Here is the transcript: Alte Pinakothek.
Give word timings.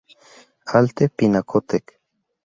Alte 0.79 1.09
Pinakothek. 1.15 1.85